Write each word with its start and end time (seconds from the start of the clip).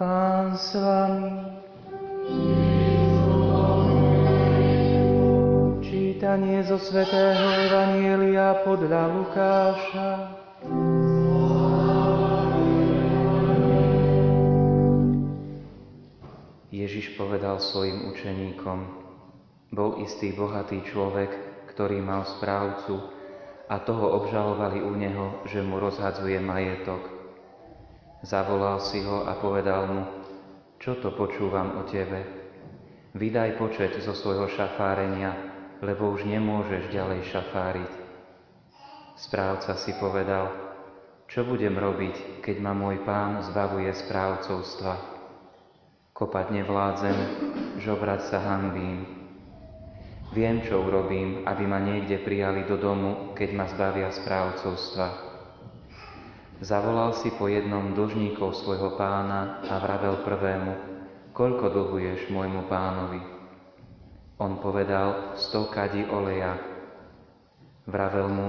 Pán 0.00 0.56
s 0.56 0.80
vami. 0.80 1.28
Čítanie 5.84 6.64
zo 6.64 6.80
svätého 6.80 7.44
Evanielia 7.68 8.64
podľa 8.64 9.12
Lukáša. 9.12 10.08
Ježiš 16.72 17.12
povedal 17.20 17.60
svojim 17.60 18.08
učeníkom, 18.08 18.78
bol 19.68 20.00
istý 20.00 20.32
bohatý 20.32 20.80
človek, 20.88 21.28
ktorý 21.76 22.00
mal 22.00 22.24
správcu 22.24 23.04
a 23.68 23.76
toho 23.84 24.16
obžalovali 24.16 24.80
u 24.80 24.96
neho, 24.96 25.44
že 25.44 25.60
mu 25.60 25.76
rozhadzuje 25.76 26.40
majetok. 26.40 27.19
Zavolal 28.20 28.84
si 28.84 29.00
ho 29.00 29.24
a 29.24 29.32
povedal 29.40 29.88
mu, 29.88 30.02
čo 30.76 31.00
to 31.00 31.16
počúvam 31.16 31.80
o 31.80 31.88
tebe? 31.88 32.20
Vydaj 33.16 33.56
počet 33.56 33.96
zo 33.96 34.12
svojho 34.12 34.44
šafárenia, 34.52 35.32
lebo 35.80 36.12
už 36.12 36.28
nemôžeš 36.28 36.92
ďalej 36.92 37.24
šafáriť. 37.32 37.92
Správca 39.16 39.72
si 39.80 39.96
povedal, 39.96 40.52
čo 41.32 41.48
budem 41.48 41.72
robiť, 41.80 42.44
keď 42.44 42.56
ma 42.60 42.76
môj 42.76 43.00
pán 43.08 43.40
zbavuje 43.40 43.88
správcovstva? 43.88 44.94
Kopať 46.12 46.46
nevládzem, 46.60 47.16
žobrať 47.80 48.20
sa 48.28 48.44
hanbím. 48.44 49.08
Viem, 50.36 50.60
čo 50.60 50.84
urobím, 50.84 51.48
aby 51.48 51.64
ma 51.64 51.80
niekde 51.80 52.20
prijali 52.20 52.68
do 52.68 52.76
domu, 52.76 53.32
keď 53.32 53.48
ma 53.56 53.64
zbavia 53.64 54.12
správcovstva. 54.12 55.29
Zavolal 56.60 57.16
si 57.16 57.32
po 57.40 57.48
jednom 57.48 57.96
dlžníkov 57.96 58.52
svojho 58.52 58.92
pána 59.00 59.64
a 59.64 59.80
vravel 59.80 60.20
prvému, 60.20 60.76
koľko 61.32 61.72
dlhuješ 61.72 62.28
môjmu 62.28 62.68
pánovi. 62.68 63.16
On 64.36 64.60
povedal, 64.60 65.40
sto 65.40 65.72
kadi 65.72 66.04
oleja. 66.12 66.60
Vravel 67.88 68.28
mu, 68.28 68.48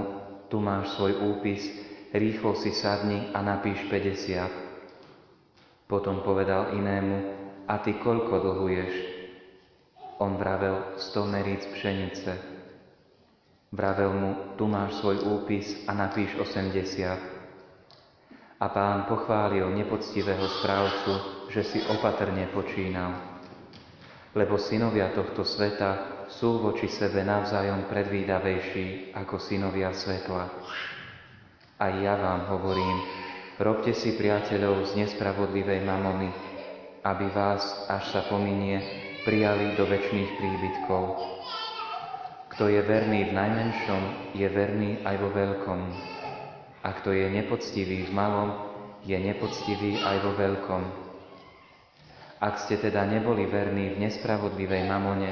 tu 0.52 0.60
máš 0.60 0.92
svoj 0.92 1.24
úpis, 1.24 1.64
rýchlo 2.12 2.52
si 2.52 2.76
sadni 2.76 3.32
a 3.32 3.40
napíš 3.40 3.80
50. 3.88 5.88
Potom 5.88 6.20
povedal 6.20 6.76
inému, 6.76 7.16
a 7.64 7.80
ty 7.80 7.96
koľko 7.96 8.44
dlhuješ? 8.44 8.92
On 10.20 10.36
vravel, 10.36 11.00
sto 11.00 11.24
meríc 11.24 11.64
pšenice. 11.64 12.36
Vravel 13.72 14.12
mu, 14.12 14.30
tu 14.60 14.68
máš 14.68 15.00
svoj 15.00 15.16
úpis 15.32 15.64
a 15.88 15.96
napíš 15.96 16.36
80. 16.36 17.31
A 18.62 18.70
pán 18.70 19.10
pochválil 19.10 19.66
nepoctivého 19.74 20.46
správcu, 20.62 21.12
že 21.50 21.66
si 21.66 21.82
opatrne 21.90 22.46
počínal. 22.54 23.42
Lebo 24.38 24.54
synovia 24.54 25.10
tohto 25.10 25.42
sveta 25.42 26.22
sú 26.30 26.62
voči 26.62 26.86
sebe 26.86 27.26
navzájom 27.26 27.90
predvídavejší 27.90 29.18
ako 29.18 29.42
synovia 29.42 29.90
svetla. 29.90 30.46
A 31.82 31.84
ja 31.90 32.14
vám 32.14 32.54
hovorím, 32.54 33.02
robte 33.58 33.90
si 33.98 34.14
priateľov 34.14 34.94
z 34.94 35.04
nespravodlivej 35.04 35.82
mamony, 35.82 36.30
aby 37.02 37.26
vás, 37.34 37.66
až 37.90 38.14
sa 38.14 38.22
pominie, 38.30 38.78
prijali 39.26 39.74
do 39.74 39.90
väčšných 39.90 40.30
príbytkov. 40.38 41.18
Kto 42.54 42.70
je 42.70 42.78
verný 42.78 43.26
v 43.26 43.32
najmenšom, 43.34 44.02
je 44.38 44.46
verný 44.46 45.02
aj 45.02 45.16
vo 45.18 45.34
veľkom. 45.34 45.80
A 46.82 46.88
kto 46.98 47.14
je 47.14 47.30
nepoctivý 47.30 48.10
v 48.10 48.12
malom, 48.14 48.50
je 49.06 49.14
nepoctivý 49.14 50.02
aj 50.02 50.16
vo 50.22 50.34
veľkom. 50.34 50.82
Ak 52.42 52.58
ste 52.58 52.74
teda 52.74 53.06
neboli 53.06 53.46
verní 53.46 53.94
v 53.94 54.02
nespravodlivej 54.02 54.82
mamone, 54.90 55.30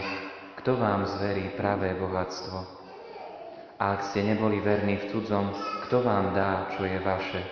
kto 0.62 0.78
vám 0.78 1.10
zverí 1.10 1.50
pravé 1.58 1.98
bohatstvo? 1.98 2.58
A 3.82 3.98
ak 3.98 4.12
ste 4.12 4.22
neboli 4.22 4.62
verní 4.62 5.02
v 5.02 5.08
cudzom, 5.10 5.50
kto 5.88 6.06
vám 6.06 6.36
dá, 6.36 6.70
čo 6.78 6.86
je 6.86 6.98
vaše? 7.02 7.42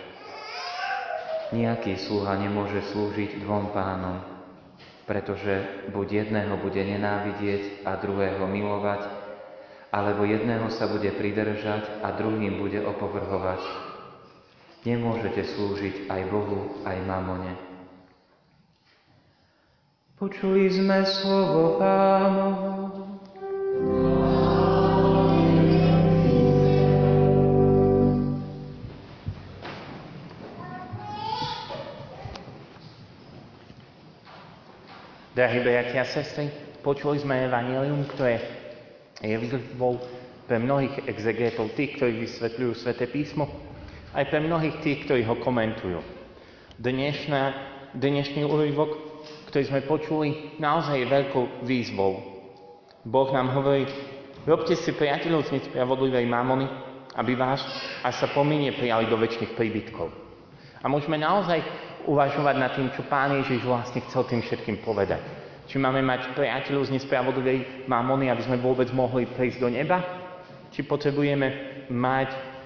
Nijaký 1.51 1.97
sluha 1.97 2.37
nemôže 2.37 2.85
slúžiť 2.93 3.41
dvom 3.43 3.73
pánom, 3.73 4.21
pretože 5.09 5.89
buď 5.91 6.29
jedného 6.29 6.61
bude 6.61 6.85
nenávidieť 6.85 7.83
a 7.89 7.97
druhého 7.97 8.45
milovať, 8.45 9.09
alebo 9.89 10.29
jedného 10.29 10.69
sa 10.69 10.85
bude 10.87 11.09
pridržať 11.17 12.05
a 12.05 12.13
druhým 12.13 12.61
bude 12.61 12.85
opovrhovať. 12.85 13.88
Nemôžete 14.87 15.43
slúžiť 15.43 16.07
aj 16.07 16.23
Bohu, 16.31 16.79
aj 16.87 16.97
mamone. 17.03 17.51
Počuli 20.19 20.71
sme 20.71 21.03
slovo 21.07 21.79
pánovo. 21.79 22.99
Drahí 35.39 35.63
bratia 35.63 36.03
a 36.03 36.11
sestry, 36.11 36.51
počuli 36.83 37.23
sme 37.23 37.47
Evangelium, 37.47 38.03
ktoré 38.11 38.43
je 39.23 39.39
výzvou 39.39 40.03
pre 40.51 40.59
mnohých 40.59 41.07
exegetov, 41.07 41.71
tých, 41.79 41.95
ktorí 41.95 42.27
vysvetľujú 42.27 42.73
Svete 42.75 43.07
písmo, 43.07 43.47
aj 44.15 44.25
pre 44.33 44.41
mnohých 44.41 44.81
tých, 44.81 45.05
ktorí 45.05 45.23
ho 45.29 45.37
komentujú. 45.37 46.01
Dnešná, 46.81 47.43
dnešný 47.93 48.47
úryvok, 48.47 48.97
ktorý 49.53 49.65
sme 49.69 49.81
počuli, 49.85 50.57
naozaj 50.57 50.97
je 50.97 51.13
veľkou 51.13 51.45
výzvou. 51.67 52.13
Boh 53.05 53.29
nám 53.33 53.53
hovorí, 53.53 53.85
robte 54.49 54.77
si 54.79 54.95
priateľov 54.97 55.49
z 55.49 55.61
nespravodlivej 55.61 56.25
mámony, 56.25 56.65
aby 57.19 57.35
vás, 57.35 57.61
až 58.07 58.15
sa 58.25 58.29
pominie, 58.31 58.73
prijali 58.73 59.11
do 59.11 59.19
väčšných 59.19 59.59
príbytkov. 59.59 60.09
A 60.79 60.87
môžeme 60.87 61.19
naozaj 61.19 61.59
uvažovať 62.07 62.57
nad 62.57 62.71
tým, 62.73 62.89
čo 62.95 63.05
Pán 63.11 63.35
Ježiš 63.43 63.67
vlastne 63.67 64.01
chcel 64.07 64.25
tým 64.25 64.41
všetkým 64.41 64.81
povedať. 64.87 65.21
Či 65.69 65.77
máme 65.77 66.01
mať 66.01 66.33
priateľov 66.33 66.89
z 66.89 66.97
nespravodlivej 66.97 67.85
mamony, 67.91 68.33
aby 68.33 68.41
sme 68.41 68.57
vôbec 68.57 68.89
mohli 68.95 69.29
prísť 69.29 69.61
do 69.61 69.69
neba? 69.69 70.01
Či 70.73 70.87
potrebujeme 70.87 71.49
mať 71.93 72.58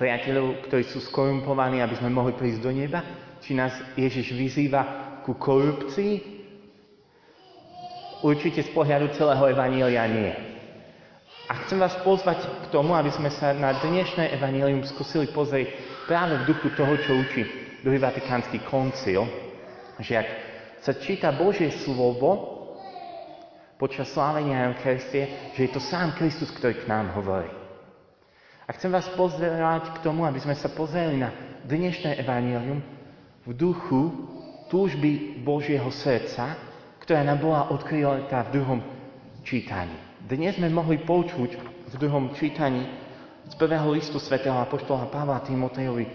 priateľov, 0.00 0.68
ktorí 0.68 0.84
sú 0.88 1.00
skorumpovaní, 1.04 1.80
aby 1.80 1.96
sme 1.96 2.12
mohli 2.12 2.32
prísť 2.36 2.60
do 2.64 2.72
neba? 2.72 3.00
Či 3.40 3.56
nás 3.56 3.72
Ježiš 3.96 4.32
vyzýva 4.36 4.82
ku 5.24 5.36
korupcii? 5.36 6.40
Určite 8.20 8.60
z 8.64 8.70
pohľadu 8.76 9.16
celého 9.16 9.44
Evanília 9.48 10.04
nie. 10.04 10.32
A 11.48 11.66
chcem 11.66 11.80
vás 11.82 11.96
pozvať 12.06 12.46
k 12.46 12.66
tomu, 12.70 12.94
aby 12.94 13.10
sme 13.10 13.32
sa 13.32 13.50
na 13.56 13.74
dnešné 13.80 14.36
Evanílium 14.38 14.86
skúsili 14.86 15.26
pozrieť 15.32 15.72
práve 16.06 16.38
v 16.44 16.46
duchu 16.46 16.68
toho, 16.78 16.94
čo 17.00 17.16
učí 17.16 17.42
druhý 17.82 17.98
Vatikánsky 17.98 18.60
koncil, 18.68 19.24
že 19.98 20.20
ak 20.20 20.28
sa 20.80 20.92
číta 20.96 21.32
Božie 21.32 21.72
slovo 21.84 22.60
počas 23.80 24.12
slávenia 24.12 24.68
Eucharistie, 24.72 25.52
že 25.56 25.68
je 25.68 25.70
to 25.72 25.80
sám 25.80 26.12
Kristus, 26.16 26.52
ktorý 26.52 26.84
k 26.84 26.88
nám 26.88 27.16
hovorí. 27.16 27.59
A 28.70 28.78
chcem 28.78 28.94
vás 28.94 29.10
pozerať 29.18 29.98
k 29.98 30.02
tomu, 30.06 30.22
aby 30.22 30.38
sme 30.38 30.54
sa 30.54 30.70
pozreli 30.70 31.18
na 31.18 31.34
dnešné 31.66 32.22
evanílium 32.22 32.78
v 33.42 33.50
duchu 33.50 34.14
túžby 34.70 35.42
Božieho 35.42 35.90
srdca, 35.90 36.54
ktorá 37.02 37.26
nám 37.26 37.42
bola 37.42 37.66
odkrytá 37.74 38.46
v 38.46 38.62
druhom 38.62 38.80
čítaní. 39.42 39.98
Dnes 40.22 40.54
sme 40.54 40.70
mohli 40.70 41.02
počuť 41.02 41.50
v 41.90 41.94
druhom 41.98 42.30
čítaní 42.38 42.86
z 43.50 43.58
prvého 43.58 43.90
listu 43.90 44.22
svätého 44.22 44.54
Apoštola 44.62 45.10
Pavla 45.10 45.42
Timotejovi 45.42 46.06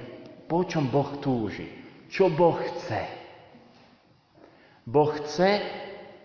po 0.48 0.64
čom 0.64 0.88
Boh 0.88 1.20
túži. 1.20 1.68
Čo 2.08 2.32
Boh 2.32 2.56
chce? 2.56 3.04
Boh 4.88 5.12
chce, 5.12 5.59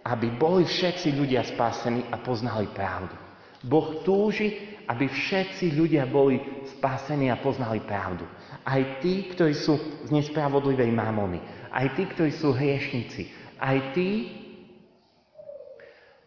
aby 0.06 0.30
boli 0.30 0.62
všetci 0.62 1.10
ľudia 1.10 1.42
spásení 1.42 2.06
a 2.06 2.22
poznali 2.22 2.70
pravdu. 2.70 3.29
Boh 3.60 4.00
túži, 4.06 4.80
aby 4.88 5.06
všetci 5.06 5.76
ľudia 5.76 6.08
boli 6.08 6.40
spásení 6.76 7.28
a 7.28 7.38
poznali 7.38 7.84
pravdu. 7.84 8.24
Aj 8.64 8.80
tí, 9.04 9.28
ktorí 9.30 9.52
sú 9.52 9.76
z 10.06 10.10
nespravodlivej 10.10 10.90
mamony. 10.90 11.38
Aj 11.70 11.86
tí, 11.94 12.08
ktorí 12.08 12.32
sú 12.34 12.56
hriešnici. 12.56 13.30
Aj 13.60 13.76
tí, 13.92 14.32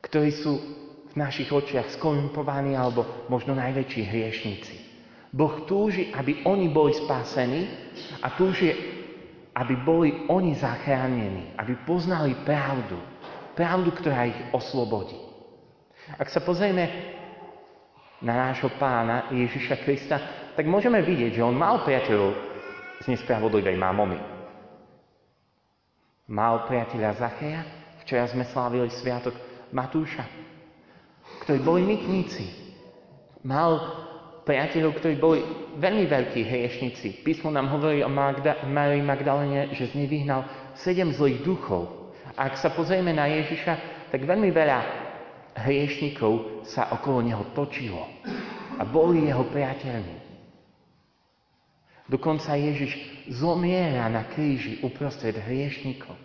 ktorí 0.06 0.30
sú 0.30 0.62
v 1.12 1.15
našich 1.18 1.50
očiach 1.50 1.94
skorumpovaní 1.97 2.77
alebo 2.77 3.27
možno 3.30 3.57
najväčší 3.57 4.01
hriešnici. 4.07 4.75
Boh 5.33 5.65
túži, 5.65 6.13
aby 6.13 6.45
oni 6.45 6.69
boli 6.69 6.94
spasení 6.94 7.65
a 8.21 8.38
túži, 8.38 8.69
aby 9.57 9.74
boli 9.81 10.29
oni 10.29 10.53
zachránení, 10.53 11.57
aby 11.57 11.74
poznali 11.89 12.38
pravdu. 12.45 12.97
Pravdu, 13.57 13.94
ktorá 13.94 14.29
ich 14.29 14.39
oslobodí. 14.53 15.18
Ak 16.18 16.29
sa 16.29 16.41
pozrieme 16.41 17.12
na 18.24 18.50
nášho 18.50 18.72
pána 18.80 19.28
Ježiša 19.36 19.84
Krista, 19.84 20.18
tak 20.56 20.64
môžeme 20.64 21.04
vidieť, 21.04 21.36
že 21.36 21.46
on 21.46 21.54
mal 21.54 21.84
priateľov 21.84 22.31
z 23.04 23.06
nespravodlivej 23.12 23.75
mamony. 23.75 24.16
Mal 26.31 26.64
priateľa 26.66 27.20
Zacheja, 27.20 27.62
včera 28.08 28.24
sme 28.31 28.48
slávili 28.48 28.88
sviatok 28.88 29.36
Matúša, 29.75 30.24
ktorí 31.44 31.60
boli 31.60 31.84
mytníci. 31.84 32.48
Mal 33.44 33.75
priateľov, 34.48 35.04
ktorí 35.04 35.20
boli 35.20 35.44
veľmi 35.75 36.08
veľkí 36.08 36.48
hriešnici. 36.48 37.28
Písmo 37.28 37.52
nám 37.52 37.75
hovorí 37.75 38.00
o 38.08 38.12
Magda- 38.12 38.64
Marii 38.64 39.04
Magdalene, 39.04 39.75
že 39.75 39.92
z 39.92 40.00
nej 40.00 40.08
vyhnal 40.08 40.48
sedem 40.80 41.12
zlých 41.12 41.44
duchov. 41.44 42.16
A 42.40 42.48
ak 42.48 42.56
sa 42.56 42.72
pozrieme 42.72 43.12
na 43.12 43.28
Ježiša, 43.28 44.08
tak 44.16 44.24
veľmi 44.24 44.48
veľa 44.48 45.02
hriešnikov 45.57 46.65
sa 46.65 46.89
okolo 46.94 47.21
neho 47.21 47.45
točilo 47.53 48.09
a 48.77 48.83
boli 48.85 49.29
jeho 49.29 49.45
priateľmi. 49.50 50.17
Dokonca 52.09 52.59
Ježiš 52.59 53.00
zomiera 53.31 54.11
na 54.11 54.27
kríži 54.27 54.83
uprostred 54.83 55.39
hriešnikov. 55.39 56.17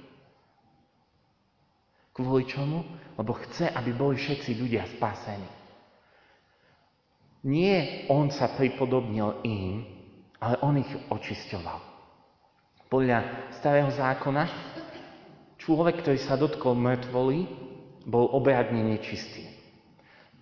Kvôli 2.12 2.50
čomu? 2.50 2.82
Lebo 3.14 3.34
chce, 3.46 3.70
aby 3.70 3.94
boli 3.94 4.18
všetci 4.18 4.58
ľudia 4.58 4.86
spasení. 4.98 5.46
Nie 7.46 8.06
on 8.10 8.34
sa 8.34 8.50
pripodobnil 8.58 9.42
im, 9.46 9.86
ale 10.42 10.58
on 10.62 10.82
ich 10.82 10.90
očisťoval. 11.10 11.78
Podľa 12.90 13.18
starého 13.58 13.90
zákona 13.94 14.50
človek, 15.62 16.02
ktorý 16.02 16.18
sa 16.18 16.34
dotkol 16.34 16.74
mŕtvoly, 16.74 17.67
bol 18.08 18.32
obradne 18.32 18.80
nečistý. 18.80 19.44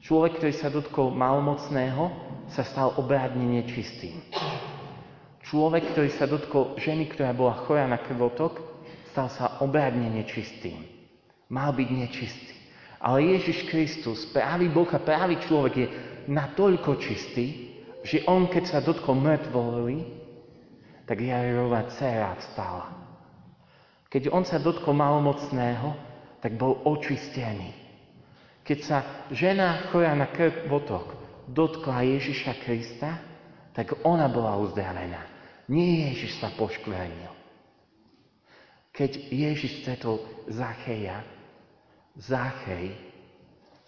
Človek, 0.06 0.38
ktorý 0.38 0.54
sa 0.54 0.70
dotkol 0.70 1.10
malomocného, 1.10 2.14
sa 2.54 2.62
stal 2.62 2.94
obradne 2.94 3.42
nečistým. 3.42 4.22
Človek, 5.50 5.90
ktorý 5.90 6.10
sa 6.14 6.30
dotkol 6.30 6.78
ženy, 6.78 7.10
ktorá 7.10 7.34
bola 7.34 7.58
chorá 7.66 7.90
na 7.90 7.98
krvotok, 7.98 8.62
stal 9.10 9.26
sa 9.34 9.58
obradne 9.58 10.06
nečistým. 10.06 10.86
Mal 11.50 11.74
byť 11.74 11.88
nečistý. 11.90 12.54
Ale 13.02 13.34
Ježiš 13.34 13.66
Kristus, 13.66 14.30
pravý 14.30 14.70
Boh 14.70 14.86
a 14.86 15.02
pravý 15.02 15.42
človek 15.42 15.74
je 15.74 15.86
natoľko 16.30 17.02
čistý, 17.02 17.74
že 18.06 18.22
on, 18.30 18.46
keď 18.46 18.64
sa 18.70 18.78
dotkol 18.78 19.18
mŕtvoly, 19.18 20.06
tak 21.06 21.18
Jairova 21.18 21.86
dcera 21.90 22.34
vstala. 22.38 22.86
Keď 24.06 24.30
on 24.30 24.46
sa 24.46 24.62
dotkol 24.62 24.94
malomocného, 24.94 26.05
tak 26.46 26.54
bol 26.54 26.78
očistený. 26.86 27.74
Keď 28.62 28.78
sa 28.86 29.26
žena 29.34 29.90
chorá 29.90 30.14
na 30.14 30.30
krvotok 30.30 31.18
dotkla 31.50 32.06
Ježiša 32.06 32.62
Krista, 32.62 33.18
tak 33.74 33.98
ona 34.06 34.30
bola 34.30 34.54
uzdravená. 34.62 35.26
Nie 35.66 36.14
Ježiš 36.14 36.38
sa 36.38 36.54
poškvernil. 36.54 37.34
Keď 38.94 39.10
Ježiš 39.34 39.82
stretol 39.82 40.22
Zacheja, 40.46 41.26
Zachej 42.14 42.94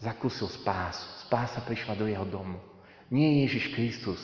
zakúsil 0.03 0.51
spásu. 0.51 1.07
Spása 1.31 1.63
prišla 1.63 1.95
do 1.95 2.11
jeho 2.11 2.27
domu. 2.27 2.59
Nie 3.07 3.47
Ježiš 3.47 3.71
Kristus 3.71 4.19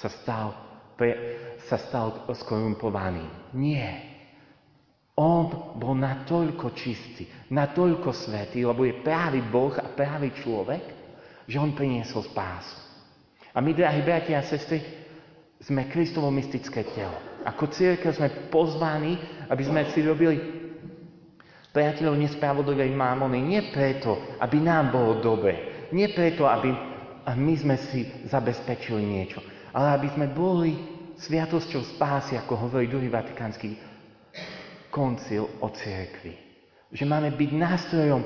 sa 0.00 0.08
stal, 0.08 0.56
pre, 0.96 1.12
sa 1.68 1.76
stal 1.76 2.24
skorumpovaným. 2.32 3.52
Nie. 3.52 4.15
On 5.16 5.48
bol 5.80 5.96
natoľko 5.96 6.76
čistý, 6.76 7.24
natoľko 7.48 8.12
svetý, 8.12 8.68
lebo 8.68 8.84
je 8.84 9.00
právý 9.00 9.40
Boh 9.40 9.72
a 9.72 9.88
právý 9.88 10.36
človek, 10.36 10.84
že 11.48 11.56
on 11.56 11.72
priniesol 11.72 12.20
spásu. 12.28 12.76
A 13.56 13.64
my, 13.64 13.72
drahí 13.72 14.04
bratia 14.04 14.36
a 14.36 14.44
sestry, 14.44 14.84
sme 15.56 15.88
Kristovo 15.88 16.28
mystické 16.28 16.84
telo. 16.92 17.16
Ako 17.48 17.72
církev 17.72 18.12
sme 18.12 18.52
pozvaní, 18.52 19.16
aby 19.48 19.62
sme 19.64 19.88
si 19.88 20.04
robili 20.04 20.36
priateľov 21.72 22.20
nespravodlivej 22.20 22.92
mámony. 22.92 23.40
Nie 23.40 23.72
preto, 23.72 24.36
aby 24.36 24.60
nám 24.60 24.92
bolo 24.92 25.24
dobre. 25.24 25.88
Nie 25.96 26.12
preto, 26.12 26.44
aby 26.44 26.72
my 27.24 27.54
sme 27.56 27.76
si 27.88 28.04
zabezpečili 28.28 29.00
niečo. 29.00 29.40
Ale 29.72 29.96
aby 29.96 30.08
sme 30.12 30.28
boli 30.28 30.76
sviatosťou 31.16 31.96
spásy, 31.96 32.36
ako 32.36 32.68
hovorí 32.68 32.88
druhý 32.88 33.08
vatikánsky 33.08 33.85
koncil 34.96 35.60
o 35.60 35.68
cirkvi. 35.68 36.32
Že 36.88 37.04
máme 37.04 37.36
byť 37.36 37.50
nástrojom 37.52 38.22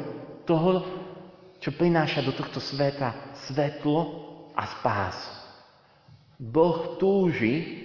toho, 0.46 0.86
čo 1.58 1.74
prináša 1.74 2.22
do 2.22 2.30
tohto 2.30 2.62
sveta 2.62 3.34
svetlo 3.50 3.98
a 4.54 4.62
spásu. 4.78 5.34
Boh 6.38 6.96
túži, 6.96 7.84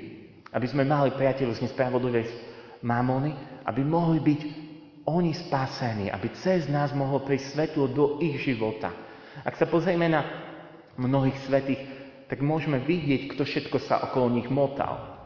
aby 0.53 0.67
sme 0.69 0.85
mali 0.85 1.11
priateľov 1.11 1.57
z 1.57 1.65
nespravodlivej 1.65 2.25
mamony, 2.85 3.33
aby 3.65 3.81
mohli 3.81 4.21
byť 4.21 4.41
oni 5.09 5.33
spásení, 5.35 6.07
aby 6.13 6.29
cez 6.39 6.69
nás 6.69 6.93
mohlo 6.95 7.25
prísť 7.25 7.57
svetlo 7.57 7.89
do 7.89 8.05
ich 8.21 8.39
života. 8.45 8.93
Ak 9.43 9.59
sa 9.59 9.67
pozrieme 9.67 10.07
na 10.07 10.23
mnohých 10.95 11.35
svetých, 11.43 11.81
tak 12.31 12.39
môžeme 12.39 12.79
vidieť, 12.79 13.35
kto 13.35 13.43
všetko 13.43 13.77
sa 13.83 14.01
okolo 14.07 14.31
nich 14.31 14.47
motal. 14.47 15.25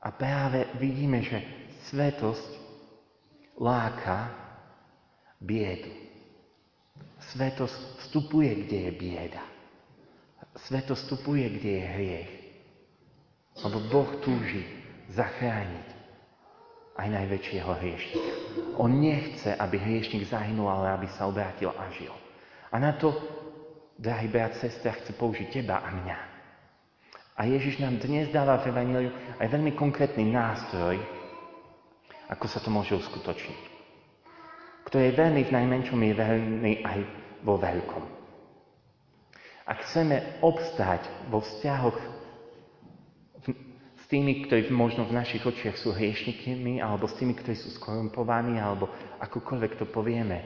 A 0.00 0.08
práve 0.10 0.66
vidíme, 0.80 1.22
že 1.22 1.59
Svetosť 1.88 2.50
láka 3.56 4.28
biedu. 5.40 5.88
Svetosť 7.32 8.04
vstupuje, 8.04 8.66
kde 8.66 8.78
je 8.88 8.92
bieda. 8.92 9.44
Svetosť 10.68 11.00
vstupuje, 11.08 11.44
kde 11.56 11.70
je 11.80 11.84
hriech. 11.84 12.32
Lebo 13.64 13.78
Boh 13.88 14.10
túži 14.20 14.64
zachrániť 15.12 15.88
aj 17.00 17.08
najväčšieho 17.08 17.70
hriešnika. 17.80 18.32
On 18.76 18.92
nechce, 18.92 19.56
aby 19.56 19.76
hriešnik 19.80 20.28
zahynul, 20.28 20.68
ale 20.68 21.00
aby 21.00 21.08
sa 21.16 21.28
obrátil 21.28 21.72
a 21.72 21.88
žil. 21.96 22.12
A 22.72 22.76
na 22.76 22.96
to, 22.96 23.16
drahý 23.96 24.28
brat, 24.28 24.56
sestra, 24.60 24.96
chce 24.96 25.12
použiť 25.16 25.48
teba 25.60 25.80
a 25.80 25.88
mňa. 25.92 26.18
A 27.40 27.48
Ježiš 27.48 27.80
nám 27.80 27.96
dnes 28.04 28.28
dáva 28.28 28.60
v 28.60 28.68
Evangeliu 28.68 29.12
aj 29.40 29.48
veľmi 29.48 29.72
konkrétny 29.72 30.28
nástroj, 30.28 31.00
ako 32.30 32.46
sa 32.46 32.62
to 32.62 32.70
môže 32.70 32.94
uskutočniť. 32.94 33.62
Kto 34.86 34.96
je 35.02 35.10
verný 35.10 35.42
v 35.50 35.54
najmenšom, 35.54 35.98
je 35.98 36.14
verný 36.14 36.74
aj 36.86 36.98
vo 37.42 37.58
veľkom. 37.58 38.04
Ak 39.66 39.86
chceme 39.86 40.38
obstáť 40.42 41.06
vo 41.30 41.42
vzťahoch 41.42 41.98
s 43.98 44.04
tými, 44.10 44.46
ktorí 44.46 44.70
možno 44.70 45.06
v 45.06 45.14
našich 45.14 45.42
očiach 45.42 45.78
sú 45.78 45.94
hriešnikmi, 45.94 46.82
alebo 46.82 47.06
s 47.06 47.14
tými, 47.14 47.34
ktorí 47.38 47.54
sú 47.54 47.70
skorumpovaní, 47.78 48.58
alebo 48.58 48.90
akokoľvek 49.22 49.78
to 49.78 49.86
povieme, 49.86 50.42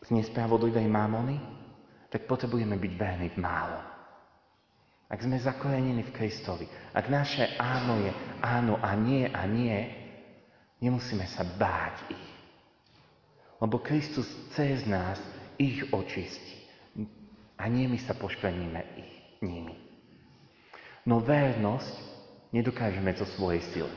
z 0.00 0.08
nespravodlivej 0.12 0.88
mámony, 0.88 1.36
tak 2.08 2.24
potrebujeme 2.24 2.76
byť 2.80 2.92
verní 2.96 3.28
v 3.32 3.38
málo. 3.40 3.80
Ak 5.10 5.20
sme 5.20 5.42
zakorenení 5.42 6.06
v 6.06 6.14
Kristovi, 6.14 6.66
ak 6.94 7.10
naše 7.10 7.58
áno 7.58 7.98
je 7.98 8.12
áno 8.40 8.78
a 8.78 8.94
nie 8.94 9.26
a 9.26 9.42
nie, 9.44 9.99
Nemusíme 10.80 11.28
sa 11.28 11.44
báť 11.44 12.08
ich. 12.08 12.28
Lebo 13.60 13.76
Kristus 13.84 14.24
cez 14.56 14.88
nás 14.88 15.20
ich 15.60 15.84
očistí. 15.92 16.64
A 17.60 17.68
nie 17.68 17.84
my 17.84 18.00
sa 18.00 18.16
poškveníme 18.16 18.80
ich 18.96 19.14
nimi. 19.44 19.76
No 21.04 21.20
vernosť 21.20 21.92
nedokážeme 22.56 23.12
zo 23.12 23.28
svojej 23.36 23.60
sily. 23.72 23.96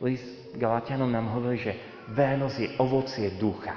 List 0.00 0.56
Galatianom 0.56 1.12
nám 1.12 1.32
hovorí, 1.36 1.60
že 1.60 1.76
vernosť 2.12 2.56
je 2.56 2.68
ovocie 2.80 3.28
ducha. 3.36 3.76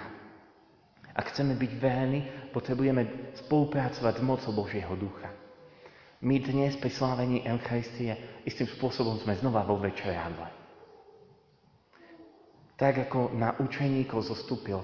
Ak 1.12 1.36
chceme 1.36 1.60
byť 1.60 1.72
verní, 1.76 2.24
potrebujeme 2.56 3.36
spolupracovať 3.44 4.14
s 4.20 4.24
mocou 4.24 4.52
Božieho 4.56 4.96
ducha. 4.96 5.28
My 6.24 6.40
dnes 6.40 6.76
pri 6.80 6.92
slávení 6.92 7.44
Eucharistie 7.44 8.44
istým 8.44 8.68
spôsobom 8.68 9.20
sme 9.24 9.40
znova 9.40 9.64
vo 9.64 9.80
večeradle. 9.80 10.59
Tak 12.80 13.12
ako 13.12 13.36
na 13.36 13.60
učeníkov 13.60 14.24
zostúpil 14.24 14.80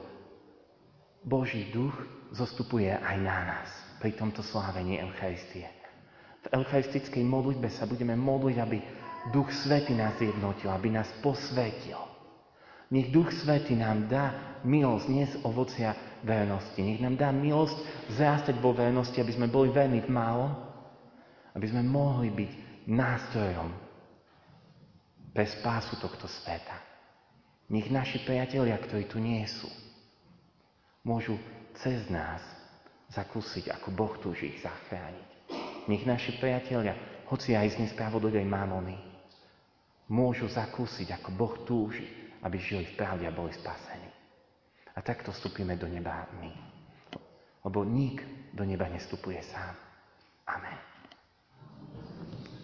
Boží 1.23 1.71
duch, 1.71 1.95
zostupuje 2.35 2.91
aj 2.91 3.17
na 3.23 3.37
nás 3.47 3.69
pri 4.03 4.11
tomto 4.13 4.43
slávení 4.43 4.99
Eucharistie. 4.99 5.71
V 6.45 6.61
eucharistickej 6.61 7.23
modlitbe 7.25 7.71
sa 7.71 7.89
budeme 7.89 8.13
modliť, 8.13 8.57
aby 8.61 8.77
Duch 9.33 9.49
Svety 9.49 9.97
nás 9.97 10.13
jednotil, 10.21 10.69
aby 10.69 10.93
nás 10.93 11.09
posvetil. 11.25 11.97
Nech 12.93 13.09
Duch 13.09 13.33
Svety 13.33 13.73
nám 13.73 14.05
dá 14.05 14.59
milosť, 14.61 15.07
z 15.09 15.35
ovocia 15.41 15.97
vernosti. 16.21 16.85
Nech 16.85 17.01
nám 17.01 17.17
dá 17.17 17.33
milosť 17.33 17.79
zrástať 18.13 18.61
vo 18.61 18.77
vernosti, 18.77 19.17
aby 19.17 19.33
sme 19.33 19.49
boli 19.49 19.73
verní 19.73 20.05
v 20.05 20.13
malom, 20.13 20.53
aby 21.57 21.65
sme 21.65 21.81
mohli 21.81 22.29
byť 22.29 22.51
nástrojom 22.85 23.69
pre 25.33 25.45
spásu 25.49 25.97
tohto 25.97 26.29
sveta. 26.29 26.94
Nech 27.65 27.89
naši 27.89 28.21
priatelia, 28.21 28.77
ktorí 28.77 29.09
tu 29.09 29.17
nie 29.17 29.41
sú, 29.49 29.69
môžu 31.01 31.37
cez 31.81 32.05
nás 32.13 32.41
zakúsiť, 33.09 33.73
ako 33.73 33.89
Boh 33.93 34.13
túži 34.21 34.53
ich 34.53 34.61
zachrániť. 34.61 35.29
Nech 35.89 36.05
naši 36.05 36.37
priatelia, 36.37 36.93
hoci 37.29 37.57
aj 37.57 37.77
z 37.77 37.85
nespravodlivej 37.85 38.45
mamony, 38.45 38.97
môžu 40.09 40.45
zakúsiť, 40.45 41.17
ako 41.17 41.29
Boh 41.33 41.55
túži, 41.65 42.05
aby 42.45 42.61
žili 42.61 42.85
v 42.85 42.97
pravde 42.97 43.25
a 43.25 43.33
boli 43.33 43.49
spasení. 43.53 44.09
A 44.93 45.01
takto 45.01 45.33
vstúpime 45.33 45.73
do 45.75 45.89
neba 45.89 46.29
my. 46.37 46.53
Lebo 47.65 47.81
nik 47.81 48.21
do 48.53 48.61
neba 48.61 48.85
nestupuje 48.85 49.41
sám. 49.41 49.73
Amen. 50.45 50.94